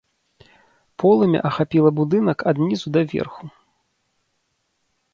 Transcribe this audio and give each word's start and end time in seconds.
Полымя 1.03 1.39
ахапіла 1.51 1.89
будынак 2.01 2.39
ад 2.53 2.57
нізу 2.67 2.87
да 2.99 3.07
верху. 3.15 3.55